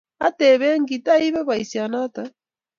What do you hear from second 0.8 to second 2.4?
key ngotaibe boisyo notok.